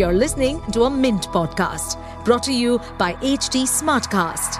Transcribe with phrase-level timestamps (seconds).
[0.00, 4.56] You're listening to a Mint podcast brought to you by HT Smartcast.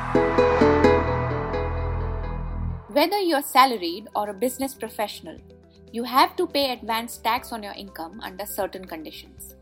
[2.88, 5.38] Whether you're salaried or a business professional,
[5.92, 9.54] you have to pay advance tax on your income under certain conditions.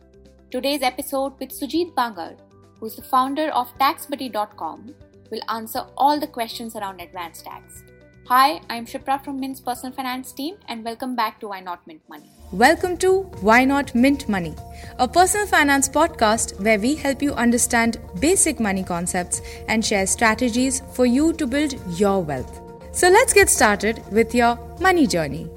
[0.51, 2.37] Today's episode with Sujit Bangar,
[2.81, 4.97] who's the founder of TaxBuddy.com,
[5.31, 7.85] will answer all the questions around advance tax.
[8.27, 12.03] Hi, I'm Shipra from Mint's personal finance team, and welcome back to Why Not Mint
[12.09, 12.33] Money.
[12.53, 14.55] Welcome to Why Not Mint Money,
[14.99, 20.81] a personal finance podcast where we help you understand basic money concepts and share strategies
[20.95, 22.63] for you to build your wealth.
[22.93, 25.51] So let's get started with your money journey.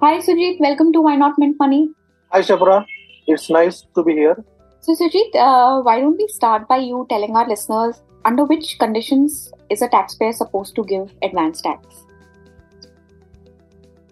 [0.00, 0.60] Hi, Sujit.
[0.60, 1.90] Welcome to Why Not Mint Money.
[2.28, 2.86] Hi, Shipra.
[3.26, 4.36] It's nice to be here.
[4.82, 9.52] So, Sujit, uh, why don't we start by you telling our listeners under which conditions
[9.68, 12.04] is a taxpayer supposed to give advance tax?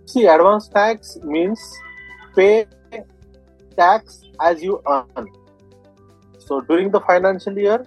[0.06, 1.60] See, advance tax means
[2.34, 2.66] pay
[3.76, 5.28] tax as you earn.
[6.38, 7.86] So during the financial year,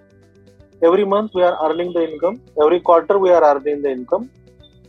[0.84, 4.30] every month we are earning the income, every quarter we are earning the income.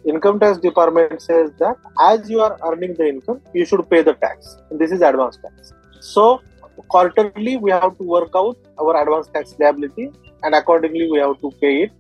[0.05, 4.14] Income tax department says that as you are earning the income, you should pay the
[4.14, 4.56] tax.
[4.70, 5.73] And this is advance tax.
[6.00, 6.42] So
[6.89, 10.11] quarterly we have to work out our advance tax liability
[10.42, 11.92] and accordingly we have to pay it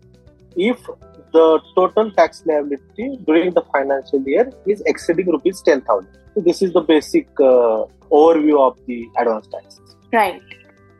[0.56, 0.78] if
[1.32, 6.72] the total tax liability during the financial year is exceeding rupees 10,000 So this is
[6.72, 9.80] the basic uh, overview of the advance tax.
[10.12, 10.42] Right.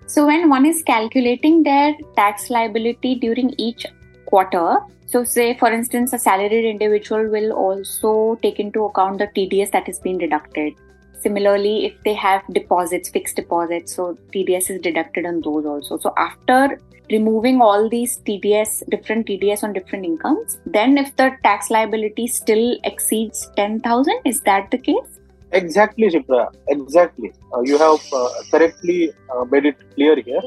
[0.06, 3.86] So when one is calculating their tax liability during each
[4.26, 9.70] quarter, so say for instance a salaried individual will also take into account the TDS
[9.72, 10.74] that has been deducted.
[11.22, 15.98] Similarly, if they have deposits, fixed deposits, so TDS is deducted on those also.
[15.98, 21.70] So after removing all these TDS, different TDS on different incomes, then if the tax
[21.70, 25.20] liability still exceeds 10,000, is that the case?
[25.52, 26.52] Exactly, Shipra.
[26.68, 27.32] Exactly.
[27.54, 30.40] Uh, you have uh, correctly uh, made it clear here.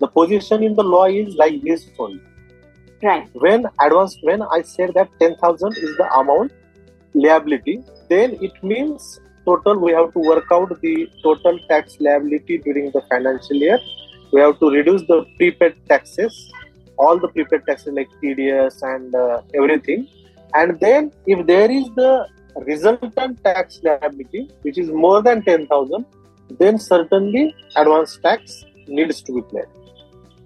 [0.00, 2.22] The position in the law is like this only.
[3.02, 3.28] Right.
[3.34, 6.52] When advance, when I said that 10,000 is the amount
[7.14, 12.90] liability, then it means total we have to work out the total tax liability during
[12.96, 13.78] the financial year.
[14.32, 16.34] We have to reduce the prepaid taxes,
[16.98, 20.08] all the prepaid taxes like TDS and uh, everything.
[20.54, 22.26] And then if there is the
[22.66, 26.04] resultant tax liability, which is more than 10,000,
[26.58, 29.68] then certainly advance tax needs to be paid.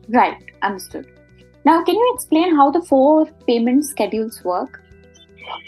[0.09, 1.07] Right, understood.
[1.65, 4.82] Now, can you explain how the four payment schedules work?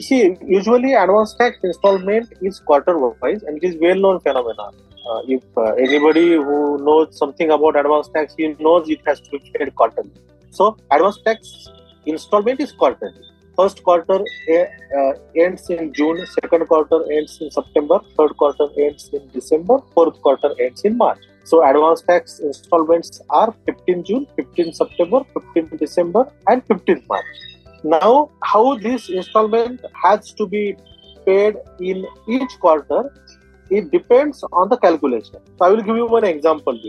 [0.01, 4.75] See, usually advance tax installment is quarter wise and it is well known phenomenon.
[5.11, 9.31] Uh, if uh, anybody who knows something about advance tax, he knows it has to
[9.31, 10.11] be paid quarterly.
[10.51, 11.69] So, advance tax
[12.07, 13.25] installment is quarterly
[13.57, 19.29] first quarter uh, ends in June, second quarter ends in September, third quarter ends in
[19.29, 21.19] December, fourth quarter ends in March.
[21.45, 25.21] So advance tax installments are 15 June, 15 September,
[25.55, 27.25] 15 December, and 15 March.
[27.85, 30.77] Now, how this installment has to be
[31.27, 33.13] paid in each quarter,
[33.71, 35.37] it depends on the calculation.
[35.59, 36.81] So I will give you one example.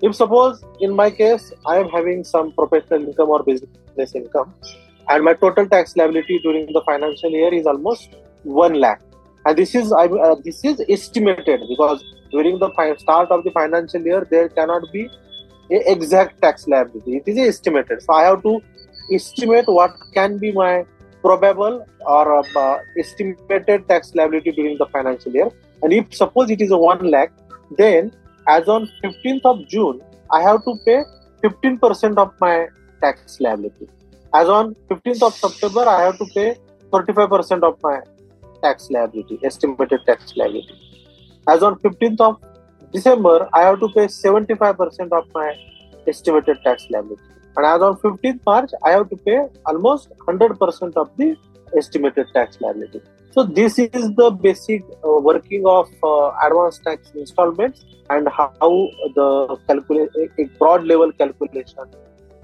[0.00, 4.54] If suppose in my case I am having some professional income or business income,
[5.08, 9.00] and my total tax liability during the financial year is almost 1 lakh
[9.46, 14.26] and this is uh, this is estimated because during the start of the financial year
[14.30, 15.08] there cannot be
[15.70, 18.60] exact tax liability it is estimated so i have to
[19.12, 20.84] estimate what can be my
[21.22, 25.50] probable or uh, estimated tax liability during the financial year
[25.82, 27.32] and if suppose it is a 1 lakh
[27.76, 28.12] then
[28.46, 30.00] as on 15th of june
[30.32, 31.02] i have to pay
[31.42, 32.66] 15% of my
[33.00, 33.88] tax liability
[34.34, 36.56] as on 15th of September, I have to pay
[36.92, 38.00] 35% of my
[38.62, 40.74] tax liability, estimated tax liability.
[41.48, 42.36] As on 15th of
[42.92, 45.56] December, I have to pay 75% of my
[46.06, 47.22] estimated tax liability.
[47.58, 51.36] And as on 15th March, I have to pay almost 100% of the
[51.76, 53.00] estimated tax liability.
[53.32, 59.58] So this is the basic uh, working of uh, advance tax installments and how the
[60.38, 61.84] a broad level calculation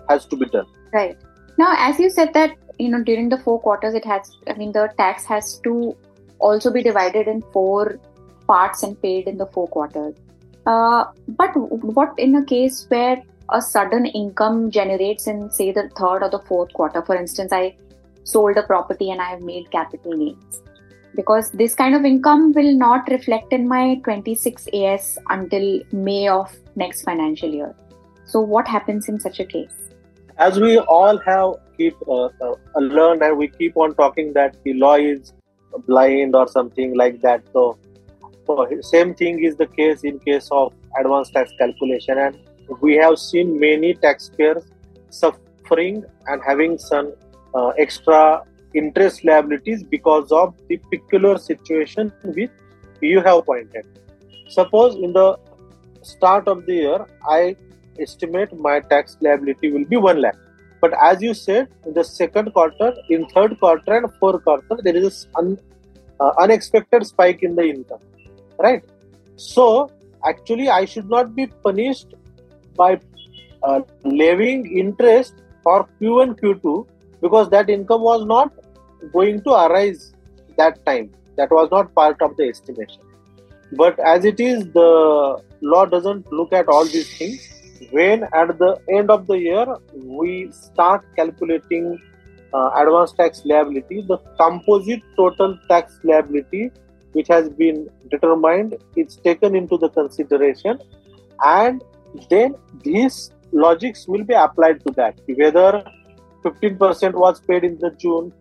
[0.08, 0.66] has to be done.
[0.92, 1.16] Right.
[1.58, 4.36] Now, as you said that you know during the four quarters, it has.
[4.48, 5.96] I mean, the tax has to
[6.40, 8.00] also be divided in four
[8.48, 10.16] parts and paid in the four quarters.
[10.66, 16.22] Uh, but what in a case where a sudden income generates in say the third
[16.22, 17.02] or the fourth quarter?
[17.02, 17.76] For instance, I
[18.24, 20.62] sold a property and I have made capital gains.
[21.14, 26.56] Because this kind of income will not reflect in my 26 AS until May of
[26.74, 27.74] next financial year.
[28.24, 29.84] So, what happens in such a case?
[30.38, 34.74] as we all have keep uh, uh, learned and we keep on talking that the
[34.74, 35.32] law is
[35.86, 37.78] blind or something like that so,
[38.46, 42.38] so same thing is the case in case of advanced tax calculation and
[42.80, 44.64] we have seen many taxpayers
[45.10, 47.12] suffering and having some
[47.54, 48.42] uh, extra
[48.74, 52.50] interest liabilities because of the peculiar situation which
[53.00, 53.86] you have pointed.
[54.48, 55.38] Suppose in the
[56.02, 57.56] start of the year, I
[57.98, 60.36] estimate my tax liability will be 1 lakh.
[60.80, 64.96] But as you said, in the second quarter, in third quarter, and fourth quarter, there
[64.96, 65.58] is an
[66.20, 68.00] uh, unexpected spike in the income,
[68.58, 68.84] right?
[69.36, 69.90] So,
[70.26, 72.14] actually, I should not be punished
[72.76, 73.00] by
[73.62, 76.86] uh, levying interest for Q1, and Q2
[77.20, 78.52] because that income was not
[79.12, 80.12] going to arise
[80.56, 81.10] that time.
[81.36, 83.02] That was not part of the estimation.
[83.72, 87.48] But as it is, the law doesn't look at all these things.
[87.90, 92.00] When at the end of the year we start calculating
[92.52, 96.70] uh, advance tax liability, the composite total tax liability
[97.12, 100.78] which has been determined is taken into the consideration
[101.44, 101.82] and
[102.30, 105.18] then these logics will be applied to that.
[105.26, 105.84] Whether
[106.44, 108.32] 15% was paid in the june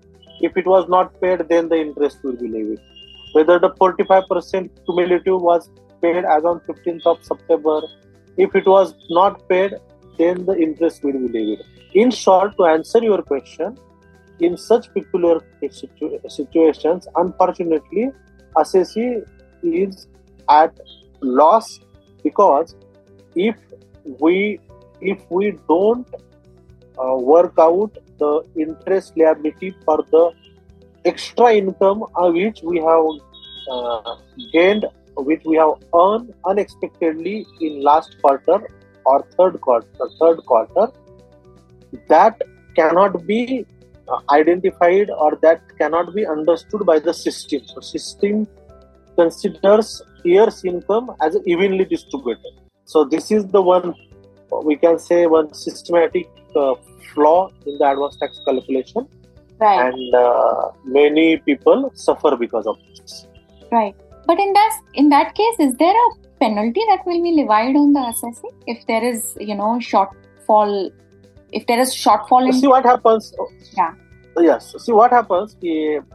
[0.41, 2.79] if it was not paid then the interest will be levied.
[3.33, 5.69] Whether the 45% cumulative was
[6.01, 7.81] paid as on 15th of september
[8.37, 9.75] if it was not paid
[10.17, 11.59] then the interest will be levied.
[11.93, 13.77] In short to answer your question
[14.39, 18.11] in such peculiar situ- situations unfortunately
[18.57, 19.23] assessee
[19.63, 20.07] is
[20.49, 20.77] at
[21.21, 21.79] loss
[22.23, 22.75] because
[23.35, 23.55] if
[24.19, 24.59] we
[25.01, 26.07] if we don't
[26.97, 30.31] uh, work out the interest liability for the
[31.05, 33.05] extra income uh, which we have
[33.71, 34.15] uh,
[34.51, 34.85] gained
[35.15, 38.59] which we have earned unexpectedly in last quarter
[39.05, 40.87] or third quarter third quarter
[42.07, 42.41] that
[42.75, 43.65] cannot be
[44.07, 47.61] uh, identified or that cannot be understood by the system.
[47.65, 48.47] So system
[49.15, 53.95] considers year's income as evenly distributed so this is the one
[54.61, 56.75] we can say one systematic uh,
[57.13, 59.07] flaw in the advance tax calculation,
[59.59, 59.87] right.
[59.87, 63.27] and uh, many people suffer because of this.
[63.71, 63.95] Right.
[64.25, 66.09] But in that in that case, is there a
[66.39, 70.91] penalty that will be levied on the assessee if there is you know shortfall?
[71.51, 73.33] If there is shortfall in see what happens.
[73.77, 73.93] Yeah.
[74.37, 74.73] Yes.
[74.79, 75.55] See what happens.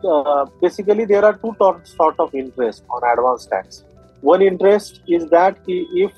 [0.05, 1.55] Uh, basically, there are two
[1.85, 3.85] sort of interest on advance tax.
[4.21, 6.11] One interest is that if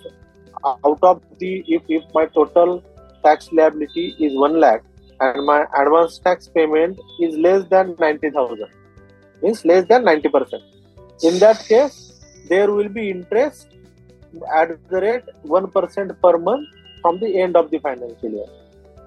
[0.65, 2.83] out of the if, if my total
[3.25, 4.83] tax liability is 1 lakh
[5.21, 8.67] and my advance tax payment is less than 90000
[9.43, 10.61] means less than 90%
[11.23, 11.99] in that case
[12.49, 13.69] there will be interest
[14.55, 16.69] at the rate 1% per month
[17.03, 18.47] from the end of the financial year.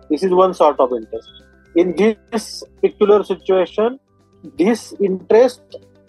[0.09, 1.29] This is one sort of interest.
[1.75, 4.00] In this particular situation
[4.57, 5.61] this interest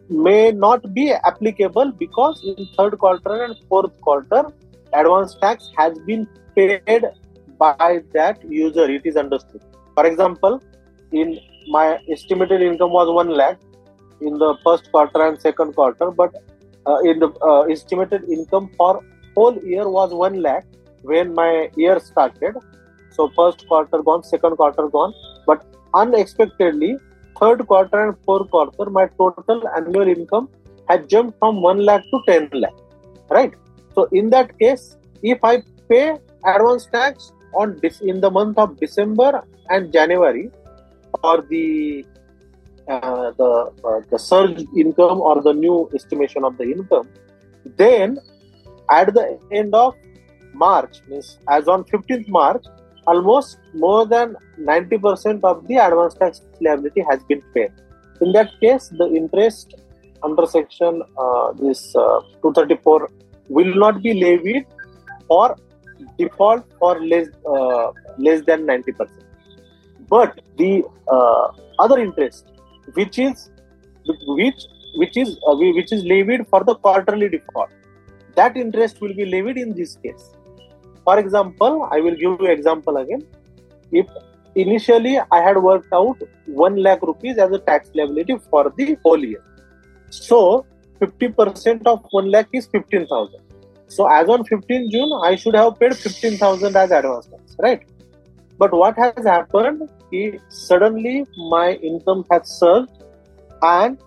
[0.08, 4.44] may not be applicable because in third quarter and fourth quarter
[5.00, 6.26] advance tax has been
[6.56, 7.04] paid
[7.58, 9.62] by that user it is understood.
[9.94, 10.62] For example
[11.12, 11.38] in
[11.68, 13.58] my estimated income was 1 lakh
[14.20, 16.34] in the first quarter and second quarter but
[16.86, 19.02] uh, in the uh, estimated income for
[19.36, 20.64] whole year was 1 lakh
[21.02, 22.54] when my year started.
[23.10, 25.14] So first quarter gone second quarter gone
[25.46, 25.64] but
[25.94, 26.96] unexpectedly
[27.40, 30.48] third quarter and fourth quarter my total annual income
[30.88, 32.74] had jumped from 1 lakh to 10 lakh
[33.30, 33.54] right
[33.94, 39.44] so in that case, if I pay advance tax on in the month of December
[39.70, 40.50] and January
[41.20, 42.04] for the
[42.88, 47.08] uh, the uh, the surge income or the new estimation of the income,
[47.76, 48.18] then
[48.90, 49.94] at the end of
[50.52, 52.64] March, means as on 15th March,
[53.06, 57.72] almost more than 90% of the advance tax liability has been paid.
[58.20, 59.74] In that case, the interest
[60.22, 63.10] under section uh, this uh, 234
[63.48, 64.66] will not be levied
[65.28, 65.56] or
[66.18, 69.08] default for less uh, less than 90%.
[70.08, 71.48] But the uh,
[71.78, 72.46] other interest,
[72.94, 73.50] which is
[74.26, 77.70] which which is uh, which is levied for the quarterly default,
[78.34, 80.30] that interest will be levied in this case.
[81.04, 83.26] For example, I will give you example again.
[83.92, 84.06] If
[84.54, 89.18] initially I had worked out 1 lakh rupees as a tax liability for the whole
[89.18, 89.42] year,
[90.10, 90.66] so
[91.00, 93.40] 50% of 1 lakh is 15,000.
[93.88, 97.82] So as on 15 June, I should have paid 15,000 as advance tax, right?
[98.58, 102.90] But what has happened is suddenly my income has surged
[103.62, 103.98] and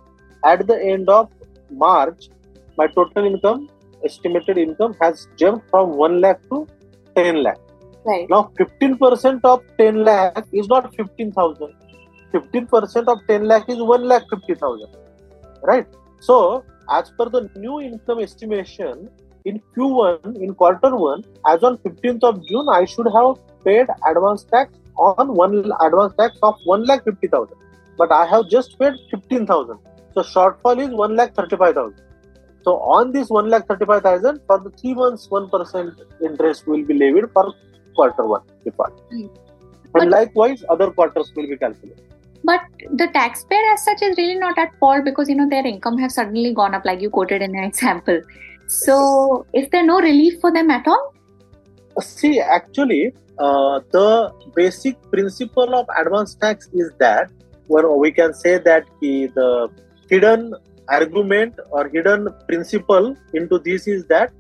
[0.46, 1.30] at the end of
[1.70, 2.30] March,
[2.78, 3.70] my total income,
[4.04, 6.68] estimated income has jumped from 1 lakh to
[7.16, 7.58] 10 lakh.
[8.06, 8.30] Right.
[8.30, 11.74] Now 15% of 10 lakh is not 15,000.
[12.34, 14.88] 15% of 10 lakh is 1 lakh 50,000.
[15.64, 15.88] Right?
[16.20, 19.10] So as per the new income estimation,
[19.46, 24.44] in Q1, in quarter one, as on 15th of June, I should have paid advance
[24.44, 27.56] tax on one advance tax of 1 lakh 50,000.
[27.98, 29.78] But I have just paid 15,000.
[30.14, 32.02] So shortfall is 1 lakh 35,000.
[32.64, 37.32] So on this 1 lakh 35,000, for the three months, 1% interest will be levied
[37.34, 37.54] for
[37.96, 38.42] quarter one.
[38.66, 39.00] Mm.
[39.14, 39.30] And
[39.94, 42.07] but, likewise, other quarters will be calculated.
[42.44, 42.62] But
[42.94, 46.16] the taxpayer as such is really not at fault because you know their income has
[46.16, 48.22] suddenly gone up, like you quoted in an example.
[48.68, 51.14] So, is there no relief for them at all?
[52.02, 57.32] See, actually, uh, the basic principle of advance tax is that,
[57.68, 59.70] well, we can say that the, the
[60.10, 60.54] hidden
[60.90, 64.32] argument or hidden principle into this is that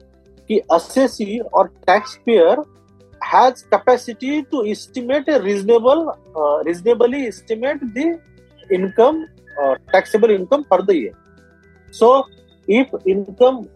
[0.48, 2.58] the assessee or taxpayer
[3.32, 6.02] has capacity to estimate a reasonable,
[6.36, 8.20] uh, reasonably estimate the
[8.72, 9.28] income,
[9.62, 11.14] uh, taxable income for the year.
[11.92, 12.26] So,
[12.68, 13.70] if income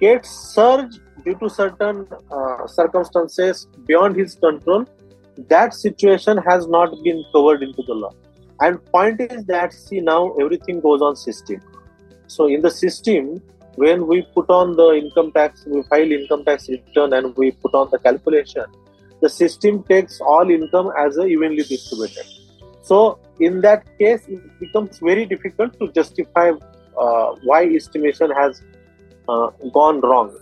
[0.00, 4.86] gets surge due to certain uh, circumstances beyond his control,
[5.48, 8.12] that situation has not been covered into the law.
[8.60, 11.60] And point is that see now everything goes on system.
[12.26, 13.40] So in the system,
[13.78, 17.74] when we put on the income tax, we file income tax return and we put
[17.74, 18.64] on the calculation,
[19.22, 22.26] the system takes all income as a evenly distributed.
[22.82, 26.52] So in that case, it becomes very difficult to justify
[26.98, 28.62] uh, why estimation has
[29.28, 30.36] uh, gone wrong.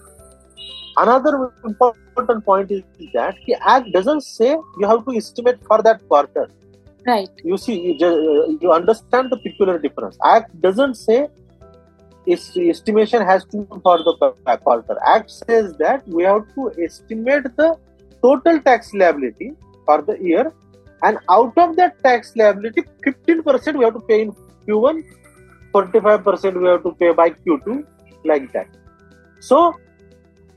[0.96, 6.06] Another important point is that the act doesn't say you have to estimate for that
[6.08, 6.48] quarter.
[7.06, 7.28] Right.
[7.44, 10.16] You see, you, just, uh, you understand the peculiar difference.
[10.24, 11.28] Act doesn't say
[12.28, 14.98] estimation has to be for the quarter.
[15.06, 17.76] Act says that we have to estimate the
[18.22, 19.52] total tax liability
[19.84, 20.52] for the year,
[21.02, 24.32] and out of that tax liability, 15% we have to pay in
[24.66, 25.04] Q1,
[25.72, 27.86] 45% we have to pay by Q2,
[28.24, 28.68] like that.
[29.40, 29.74] So,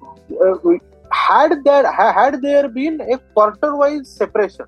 [0.02, 0.56] uh,
[1.12, 4.66] had there had there been a quarter-wise separation,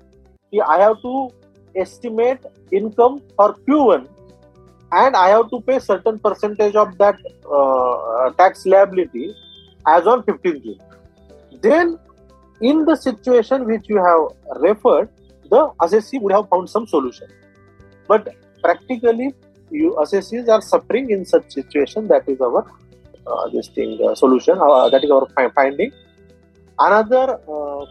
[0.66, 1.30] I have to
[1.74, 2.40] estimate
[2.70, 4.08] income for Q1,
[4.92, 7.16] and I have to pay certain percentage of that
[7.50, 9.34] uh, tax liability
[9.86, 10.78] as on 15th June.
[11.60, 11.98] Then,
[12.60, 15.08] in the situation which you have referred,
[15.50, 17.28] the assessee would have found some solution.
[18.06, 19.34] But practically,
[19.70, 22.08] you assessees are suffering in such situation.
[22.08, 22.66] That is our
[23.26, 24.58] uh, this thing uh, solution.
[24.60, 25.92] Uh, that is our finding.
[26.78, 27.38] Another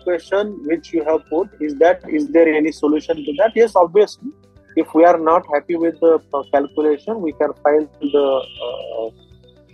[0.04, 3.52] question which you have put is that is there any solution to that?
[3.56, 4.32] Yes, obviously.
[4.76, 6.20] If we are not happy with the
[6.52, 9.12] calculation, we can file the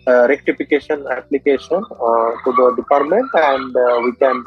[0.08, 4.42] uh, rectification application uh, to the department and uh, we can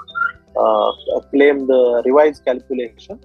[1.30, 3.21] claim the revised calculation.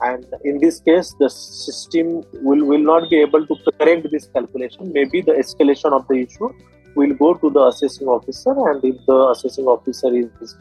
[0.00, 4.90] And in this case the system will, will not be able to correct this calculation.
[4.94, 6.48] Maybe the escalation of the issue
[6.94, 10.56] will go to the assessing officer and if the assessing officer is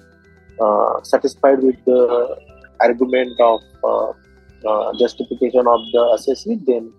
[0.59, 2.37] uh, satisfied with the
[2.81, 4.11] argument of uh,
[4.65, 6.91] uh, justification of the assessee then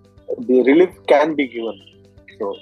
[0.46, 1.80] the relief can be given.
[2.38, 2.56] So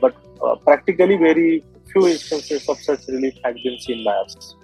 [0.00, 4.54] but uh, practically very few instances of such relief have been seen by us.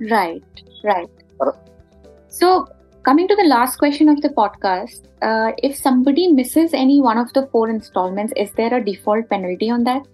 [0.00, 0.42] Right
[0.84, 1.08] right.
[2.28, 2.68] So
[3.02, 7.32] coming to the last question of the podcast uh, if somebody misses any one of
[7.32, 10.06] the four installments is there a default penalty on that?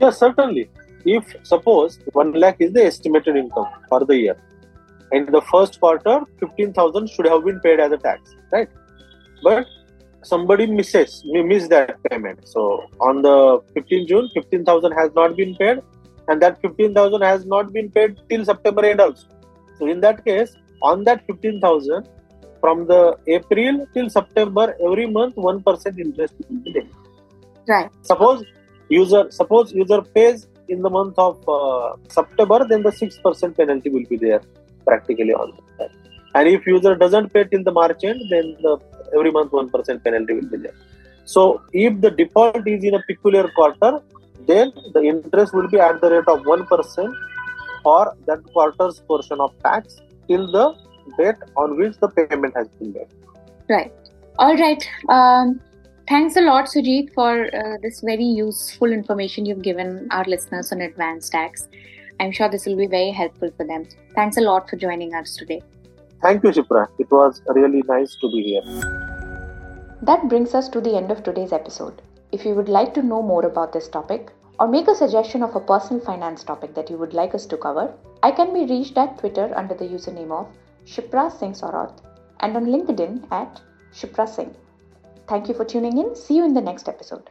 [0.00, 0.70] Yes, certainly.
[1.04, 4.36] If suppose 1 lakh is the estimated income for the year,
[5.12, 8.68] in the first quarter, 15,000 should have been paid as a tax, right?
[9.42, 9.66] But
[10.22, 12.46] somebody misses, miss that payment.
[12.48, 15.80] So on the 15 June, 15,000 has not been paid,
[16.28, 19.26] and that 15,000 has not been paid till September end also.
[19.78, 22.08] So in that case, on that 15,000,
[22.60, 26.88] from the April till September, every month, 1% interest will be there.
[27.68, 27.90] Right.
[28.02, 28.44] Suppose
[28.88, 34.06] user suppose user pays in the month of uh, september then the 6% penalty will
[34.12, 34.40] be there
[34.88, 35.90] practically on that
[36.34, 38.72] and if user doesn't pay till the march end then the
[39.16, 40.76] every month 1% penalty will be there.
[41.24, 44.00] So if the default is in a peculiar quarter
[44.46, 47.14] then the interest will be at the rate of 1%
[47.82, 50.66] for that quarter's portion of tax till the
[51.18, 53.08] date on which the payment has been made.
[53.68, 53.92] Right.
[54.38, 54.82] All right.
[55.08, 55.60] Um,
[56.08, 60.80] Thanks a lot, Sujit, for uh, this very useful information you've given our listeners on
[60.80, 61.68] advanced tax.
[62.20, 63.86] I'm sure this will be very helpful for them.
[64.14, 65.62] Thanks a lot for joining us today.
[66.22, 66.88] Thank you, Shipra.
[66.98, 68.62] It was really nice to be here.
[70.02, 72.02] That brings us to the end of today's episode.
[72.32, 75.54] If you would like to know more about this topic or make a suggestion of
[75.54, 78.98] a personal finance topic that you would like us to cover, I can be reached
[78.98, 80.48] at Twitter under the username of
[80.84, 82.00] Shipra Singh Saurath
[82.40, 83.60] and on LinkedIn at
[83.92, 84.54] Shipra Singh.
[85.28, 86.16] Thank you for tuning in.
[86.16, 87.30] See you in the next episode.